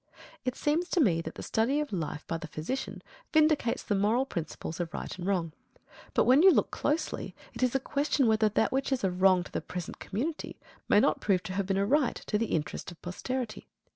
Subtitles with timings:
[0.43, 4.25] It seems to me that the study of life by the physician vindicates the moral
[4.25, 5.53] principles of right and wrong.
[6.15, 9.43] But when you look closely it is a question whether that which is a wrong
[9.43, 10.59] to the present community
[10.89, 13.67] may not prove to have been a right to the interests of posterity.